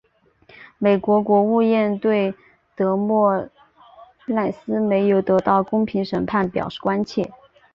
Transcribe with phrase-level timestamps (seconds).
[0.79, 2.33] 美国国务院对
[2.75, 3.47] 德莫
[4.25, 7.31] 赖斯没有得到公平审判表示关切。